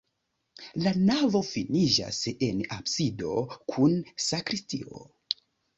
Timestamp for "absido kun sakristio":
2.79-5.09